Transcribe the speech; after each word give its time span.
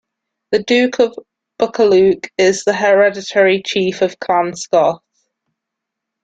The 0.49 0.63
Duke 0.63 0.99
of 0.99 1.15
Buccleuch 1.59 2.27
is 2.35 2.63
the 2.63 2.73
hereditary 2.73 3.61
chief 3.63 4.01
of 4.01 4.19
Clan 4.19 4.55
Scott. 4.55 5.03